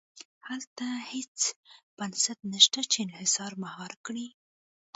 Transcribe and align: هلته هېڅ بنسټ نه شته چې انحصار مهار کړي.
هلته 0.47 0.85
هېڅ 1.11 1.37
بنسټ 1.97 2.39
نه 2.53 2.59
شته 2.65 2.79
چې 2.91 2.97
انحصار 3.05 3.51
مهار 3.63 3.91
کړي. 4.05 4.27